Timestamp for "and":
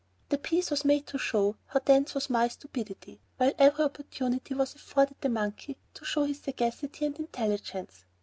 7.05-7.19